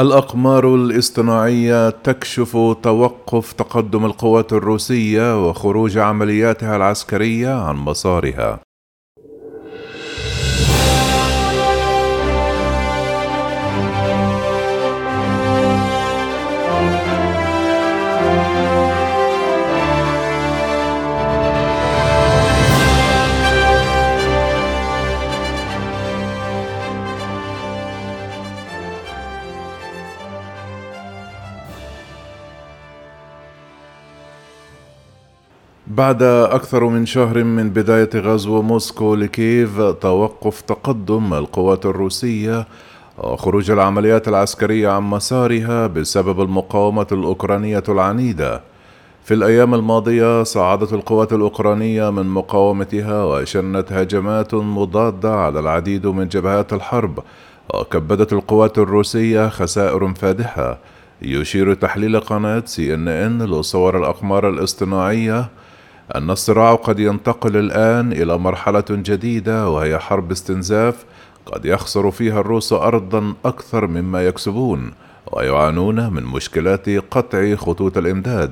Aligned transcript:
الأقمار 0.00 0.74
الاصطناعية 0.74 1.90
تكشف 1.90 2.52
توقف 2.82 3.52
تقدم 3.52 4.04
القوات 4.04 4.52
الروسية 4.52 5.48
وخروج 5.48 5.98
عملياتها 5.98 6.76
العسكرية 6.76 7.48
عن 7.48 7.76
مسارها. 7.76 8.65
بعد 35.86 36.22
أكثر 36.22 36.84
من 36.84 37.06
شهر 37.06 37.44
من 37.44 37.70
بداية 37.70 38.10
غزو 38.14 38.62
موسكو 38.62 39.14
لكييف 39.14 39.80
توقف 39.80 40.60
تقدم 40.60 41.34
القوات 41.34 41.86
الروسية 41.86 42.66
وخروج 43.18 43.70
العمليات 43.70 44.28
العسكرية 44.28 44.88
عن 44.88 45.02
مسارها 45.02 45.86
بسبب 45.86 46.40
المقاومة 46.40 47.06
الأوكرانية 47.12 47.82
العنيدة. 47.88 48.62
في 49.24 49.34
الأيام 49.34 49.74
الماضية 49.74 50.42
صعدت 50.42 50.92
القوات 50.92 51.32
الأوكرانية 51.32 52.10
من 52.10 52.26
مقاومتها 52.26 53.24
وشنت 53.24 53.92
هجمات 53.92 54.54
مضادة 54.54 55.34
على 55.34 55.60
العديد 55.60 56.06
من 56.06 56.28
جبهات 56.28 56.72
الحرب 56.72 57.18
وكبدت 57.74 58.32
القوات 58.32 58.78
الروسية 58.78 59.48
خسائر 59.48 60.14
فادحة. 60.14 60.78
يشير 61.22 61.74
تحليل 61.74 62.20
قناة 62.20 62.62
سي 62.66 62.94
إن 62.94 63.08
إن 63.08 63.42
لصور 63.42 63.98
الأقمار 63.98 64.48
الاصطناعية 64.48 65.48
أن 66.14 66.30
الصراع 66.30 66.74
قد 66.74 67.00
ينتقل 67.00 67.56
الآن 67.56 68.12
إلى 68.12 68.38
مرحلة 68.38 68.84
جديدة 68.90 69.68
وهي 69.68 69.98
حرب 69.98 70.30
استنزاف. 70.30 71.04
قد 71.46 71.64
يخسر 71.64 72.10
فيها 72.10 72.40
الروس 72.40 72.72
أرضا 72.72 73.34
أكثر 73.44 73.86
مما 73.86 74.26
يكسبون 74.26 74.92
ويعانون 75.32 76.12
من 76.12 76.22
مشكلات 76.22 76.88
قطع 76.88 77.54
خطوط 77.54 77.98
الإمداد. 77.98 78.50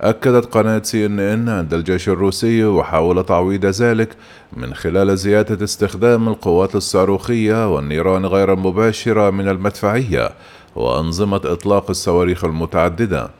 أكدت 0.00 0.54
قناة 0.54 0.82
سي 0.84 1.06
إن 1.06 1.20
إن 1.20 1.48
أن 1.48 1.68
الجيش 1.72 2.08
الروسي 2.08 2.64
حاول 2.64 3.24
تعويض 3.24 3.66
ذلك 3.66 4.16
من 4.52 4.74
خلال 4.74 5.18
زيادة 5.18 5.64
استخدام 5.64 6.28
القوات 6.28 6.74
الصاروخية 6.76 7.74
والنيران 7.74 8.26
غير 8.26 8.52
المباشرة 8.52 9.30
من 9.30 9.48
المدفعية 9.48 10.30
وأنظمة 10.76 11.40
إطلاق 11.44 11.90
الصواريخ 11.90 12.44
المتعددة. 12.44 13.30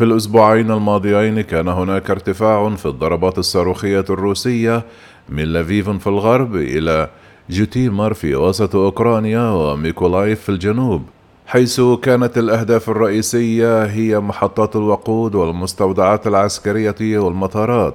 في 0.00 0.06
الأسبوعين 0.06 0.70
الماضيين 0.70 1.40
كان 1.40 1.68
هناك 1.68 2.10
ارتفاع 2.10 2.74
في 2.74 2.86
الضربات 2.86 3.38
الصاروخية 3.38 4.04
الروسية 4.10 4.82
من 5.28 5.44
لفيف 5.44 5.90
في 5.90 6.06
الغرب 6.06 6.56
إلى 6.56 7.10
جيتومير 7.50 8.14
في 8.14 8.36
وسط 8.36 8.76
أوكرانيا 8.76 9.50
وميكولايف 9.50 10.40
في 10.40 10.48
الجنوب 10.48 11.02
حيث 11.46 11.80
كانت 11.80 12.38
الأهداف 12.38 12.90
الرئيسية 12.90 13.84
هي 13.84 14.20
محطات 14.20 14.76
الوقود 14.76 15.34
والمستودعات 15.34 16.26
العسكرية 16.26 17.18
والمطارات. 17.18 17.94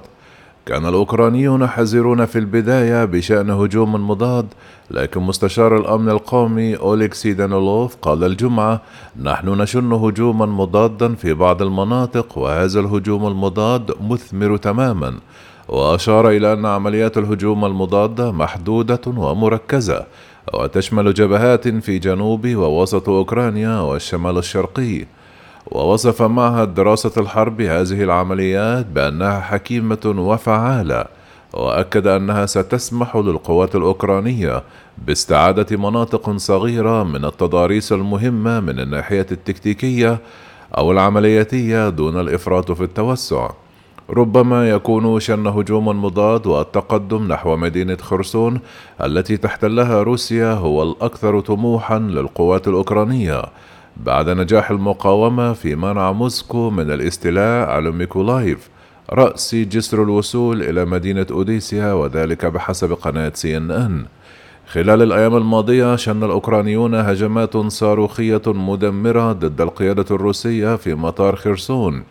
كان 0.66 0.86
الأوكرانيون 0.86 1.66
حذرون 1.66 2.24
في 2.24 2.38
البداية 2.38 3.04
بشأن 3.04 3.50
هجوم 3.50 4.08
مضاد 4.10 4.46
لكن 4.90 5.20
مستشار 5.20 5.76
الأمن 5.76 6.08
القومي 6.08 6.76
أوليكسي 6.76 7.32
دانيلوف 7.32 7.96
قال 8.02 8.24
الجمعة 8.24 8.80
نحن 9.22 9.48
نشن 9.48 9.92
هجوما 9.92 10.46
مضادا 10.46 11.14
في 11.14 11.34
بعض 11.34 11.62
المناطق 11.62 12.38
وهذا 12.38 12.80
الهجوم 12.80 13.26
المضاد 13.26 13.90
مثمر 14.00 14.56
تماما. 14.56 15.14
وأشار 15.68 16.30
إلى 16.30 16.52
أن 16.52 16.66
عمليات 16.66 17.18
الهجوم 17.18 17.64
المضادة 17.64 18.32
محدودة 18.32 19.00
ومركزة 19.06 20.06
وتشمل 20.54 21.14
جبهات 21.14 21.68
في 21.68 21.98
جنوب 21.98 22.46
ووسط 22.46 23.08
أوكرانيا 23.08 23.80
والشمال 23.80 24.38
الشرقي. 24.38 25.06
ووصف 25.70 26.22
معهد 26.22 26.74
دراسة 26.74 27.12
الحرب 27.16 27.60
هذه 27.60 28.02
العمليات 28.02 28.86
بأنها 28.86 29.40
حكيمة 29.40 30.14
وفعالة 30.18 31.04
وأكد 31.52 32.06
أنها 32.06 32.46
ستسمح 32.46 33.16
للقوات 33.16 33.76
الأوكرانية 33.76 34.62
باستعادة 35.06 35.76
مناطق 35.76 36.36
صغيرة 36.36 37.02
من 37.02 37.24
التضاريس 37.24 37.92
المهمة 37.92 38.60
من 38.60 38.80
الناحية 38.80 39.26
التكتيكية 39.32 40.18
أو 40.78 40.92
العملياتية 40.92 41.88
دون 41.88 42.20
الإفراط 42.20 42.72
في 42.72 42.84
التوسع. 42.84 43.50
ربما 44.10 44.70
يكون 44.70 45.20
شن 45.20 45.46
هجوم 45.46 46.04
مضاد 46.04 46.46
والتقدم 46.46 47.28
نحو 47.32 47.56
مدينة 47.56 47.96
خرسون 47.96 48.60
التي 49.04 49.36
تحتلها 49.36 50.02
روسيا 50.02 50.52
هو 50.52 50.82
الأكثر 50.82 51.40
طموحا 51.40 51.98
للقوات 51.98 52.68
الأوكرانية 52.68 53.42
بعد 54.04 54.28
نجاح 54.28 54.70
المقاومة 54.70 55.52
في 55.52 55.74
منع 55.74 56.12
موسكو 56.12 56.70
من 56.70 56.90
الاستيلاء 56.90 57.68
على 57.68 57.90
ميكولايف 57.90 58.68
رأس 59.12 59.54
جسر 59.54 60.02
الوصول 60.02 60.62
إلى 60.62 60.84
مدينة 60.84 61.26
أوديسا 61.30 61.92
وذلك 61.92 62.46
بحسب 62.46 62.92
قناة 62.92 63.32
سي 63.34 63.56
إن 63.56 63.70
إن. 63.70 64.04
خلال 64.66 65.02
الأيام 65.02 65.36
الماضية 65.36 65.96
شن 65.96 66.24
الأوكرانيون 66.24 66.94
هجمات 66.94 67.56
صاروخية 67.56 68.42
مدمرة 68.46 69.32
ضد 69.32 69.60
القيادة 69.60 70.04
الروسية 70.10 70.76
في 70.76 70.94
مطار 70.94 71.36
خرسون. 71.36 72.04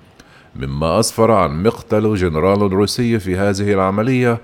مما 0.56 1.00
أسفر 1.00 1.32
عن 1.32 1.64
مقتل 1.64 2.16
جنرال 2.16 2.62
روسي 2.62 3.20
في 3.20 3.38
هذه 3.38 3.74
العملية 3.74 4.42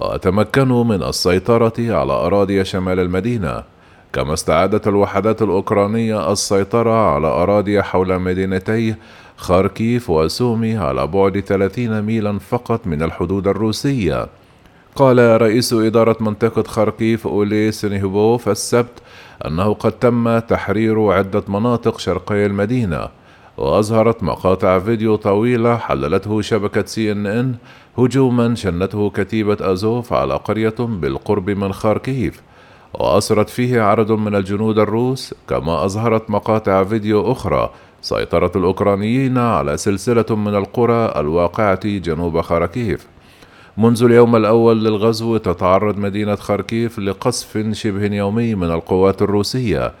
وتمكنوا 0.00 0.84
من 0.84 1.02
السيطرة 1.02 1.72
على 1.78 2.12
أراضي 2.12 2.64
شمال 2.64 3.00
المدينة. 3.00 3.73
كما 4.14 4.34
استعادت 4.34 4.88
الوحدات 4.88 5.42
الأوكرانية 5.42 6.32
السيطرة 6.32 7.14
على 7.14 7.26
أراضي 7.26 7.82
حول 7.82 8.18
مدينتي 8.18 8.94
خاركيف 9.36 10.10
وسومي 10.10 10.76
على 10.76 11.06
بعد 11.06 11.40
30 11.40 12.02
ميلا 12.02 12.38
فقط 12.38 12.86
من 12.86 13.02
الحدود 13.02 13.48
الروسية. 13.48 14.26
قال 14.96 15.42
رئيس 15.42 15.72
إدارة 15.72 16.16
منطقة 16.20 16.62
خاركيف 16.62 17.26
أولي 17.26 17.72
سينيهوبوف 17.72 18.48
السبت 18.48 19.02
أنه 19.46 19.74
قد 19.74 19.92
تم 19.92 20.38
تحرير 20.38 21.12
عدة 21.12 21.42
مناطق 21.48 21.98
شرقي 21.98 22.46
المدينة 22.46 23.08
وأظهرت 23.56 24.22
مقاطع 24.22 24.78
فيديو 24.78 25.16
طويلة 25.16 25.76
حللته 25.76 26.40
شبكة 26.40 26.84
سي 26.86 27.12
إن 27.12 27.26
إن 27.26 27.54
هجوما 27.98 28.54
شنته 28.54 29.10
كتيبة 29.10 29.56
أزوف 29.60 30.12
على 30.12 30.34
قرية 30.34 30.74
بالقرب 30.78 31.50
من 31.50 31.72
خاركيف. 31.72 32.42
وأسرت 33.00 33.50
فيه 33.50 33.80
عدد 33.80 34.12
من 34.12 34.34
الجنود 34.34 34.78
الروس 34.78 35.34
كما 35.48 35.84
أظهرت 35.84 36.30
مقاطع 36.30 36.84
فيديو 36.84 37.32
أخرى 37.32 37.70
سيطرة 38.02 38.52
الأوكرانيين 38.56 39.38
على 39.38 39.76
سلسلة 39.76 40.36
من 40.36 40.54
القرى 40.54 41.12
الواقعة 41.16 41.84
جنوب 41.84 42.40
خاركيف. 42.40 43.06
منذ 43.76 44.04
اليوم 44.04 44.36
الأول 44.36 44.84
للغزو 44.84 45.36
تتعرض 45.36 45.98
مدينة 45.98 46.34
خاركيف 46.34 46.98
لقصف 46.98 47.58
شبه 47.72 48.14
يومي 48.14 48.54
من 48.54 48.70
القوات 48.70 49.22
الروسية 49.22 49.92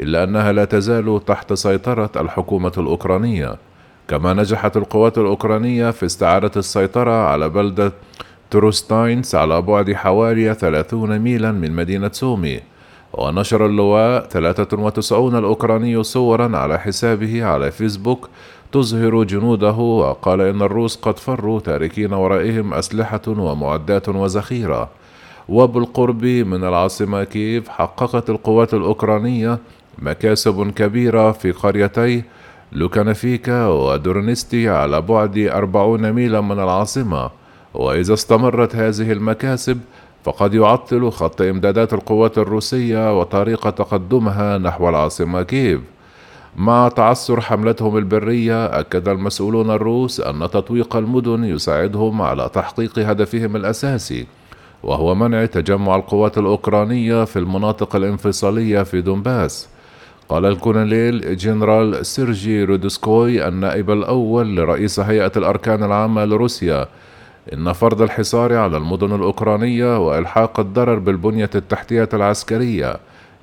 إلا 0.00 0.24
أنها 0.24 0.52
لا 0.52 0.64
تزال 0.64 1.20
تحت 1.26 1.52
سيطرة 1.52 2.10
الحكومة 2.16 2.72
الأوكرانية. 2.78 3.56
كما 4.08 4.34
نجحت 4.34 4.76
القوات 4.76 5.18
الأوكرانية 5.18 5.90
في 5.90 6.06
استعادة 6.06 6.50
السيطرة 6.56 7.26
على 7.26 7.48
بلدة 7.48 7.92
تروستيانتس 8.52 9.34
على 9.34 9.62
بعد 9.62 9.92
حوالي 9.92 10.54
30 10.54 11.18
ميلا 11.18 11.52
من 11.52 11.72
مدينة 11.72 12.10
سومي. 12.12 12.60
ونشر 13.12 13.66
اللواء 13.66 14.26
93 14.28 15.36
الأوكراني 15.36 16.02
صورا 16.02 16.56
على 16.56 16.78
حسابه 16.78 17.44
على 17.44 17.70
فيسبوك 17.70 18.28
تظهر 18.72 19.24
جنوده 19.24 19.72
وقال 19.72 20.40
إن 20.40 20.62
الروس 20.62 20.96
قد 20.96 21.18
فروا 21.18 21.60
تاركين 21.60 22.12
ورائهم 22.12 22.74
أسلحة 22.74 23.20
ومعدات 23.28 24.08
وذخيرة 24.08 24.88
وبالقرب 25.48 26.24
من 26.24 26.64
العاصمة 26.64 27.24
كييف 27.24 27.68
حققت 27.68 28.30
القوات 28.30 28.74
الأوكرانية 28.74 29.58
مكاسب 29.98 30.70
كبيرة 30.70 31.32
في 31.32 31.52
قريتي 31.52 32.22
لوكانفيكا 32.72 33.66
ودورنستي 33.66 34.68
على 34.68 35.00
بعد 35.00 35.38
أربعون 35.38 36.12
ميلا 36.12 36.40
من 36.40 36.58
العاصمة. 36.58 37.41
وإذا 37.74 38.14
استمرت 38.14 38.76
هذه 38.76 39.12
المكاسب 39.12 39.80
فقد 40.24 40.54
يعطل 40.54 41.10
خط 41.10 41.40
إمدادات 41.42 41.92
القوات 41.92 42.38
الروسية 42.38 43.20
وطريق 43.20 43.70
تقدمها 43.70 44.58
نحو 44.58 44.88
العاصمة 44.88 45.42
كييف. 45.42 45.80
مع 46.56 46.88
تعثر 46.88 47.40
حملتهم 47.40 47.96
البرية 47.96 48.64
أكد 48.80 49.08
المسؤولون 49.08 49.70
الروس 49.70 50.20
أن 50.20 50.40
تطويق 50.40 50.96
المدن 50.96 51.44
يساعدهم 51.44 52.22
على 52.22 52.50
تحقيق 52.54 52.98
هدفهم 52.98 53.56
الأساسي 53.56 54.26
وهو 54.82 55.14
منع 55.14 55.46
تجمع 55.46 55.96
القوات 55.96 56.38
الأوكرانية 56.38 57.24
في 57.24 57.38
المناطق 57.38 57.96
الانفصالية 57.96 58.82
في 58.82 59.00
دونباس. 59.00 59.68
قال 60.28 60.46
الكولونيل 60.46 61.36
جنرال 61.36 62.06
سيرجي 62.06 62.64
رودسكوي 62.64 63.48
النائب 63.48 63.90
الأول 63.90 64.56
لرئيس 64.56 65.00
هيئة 65.00 65.32
الأركان 65.36 65.84
العامة 65.84 66.24
لروسيا 66.24 66.86
إن 67.52 67.72
فرض 67.72 68.02
الحصار 68.02 68.54
على 68.54 68.76
المدن 68.76 69.14
الأوكرانية 69.14 70.08
وإلحاق 70.08 70.60
الضرر 70.60 70.98
بالبنية 70.98 71.50
التحتية 71.54 72.08
العسكرية 72.14 72.96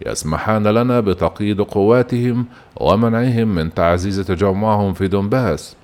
يسمحان 0.06 0.68
لنا 0.68 1.00
بتقييد 1.00 1.62
قواتهم 1.62 2.46
ومنعهم 2.76 3.56
من 3.56 3.74
تعزيز 3.74 4.20
تجمعهم 4.20 4.94
في 4.94 5.08
دونباس. 5.08 5.76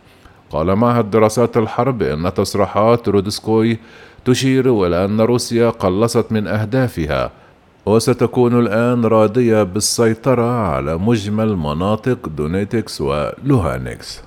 قال 0.50 0.76
معهد 0.76 1.12
دراسات 1.12 1.58
الحرب 1.58 2.04
إن 2.04 2.34
تصريحات 2.34 3.10
رودسكوي 3.10 3.78
تشير 4.26 4.88
إلى 4.88 5.06
أن 5.06 5.22
روسيا 5.22 5.70
قلصت 5.70 6.32
من 6.32 6.48
أهدافها 6.48 7.32
وستكون 7.86 8.60
الآن 8.60 9.06
راضية 9.06 9.64
بالسيطرة 9.64 10.60
على 10.68 10.98
مجمل 10.98 11.56
مناطق 11.56 12.30
دونيتسك 12.30 13.02
ولوهانسك 13.02 14.22